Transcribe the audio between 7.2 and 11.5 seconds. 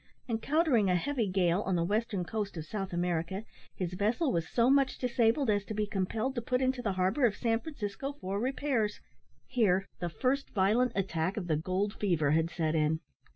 of San Francisco for repairs. Here the first violent attack of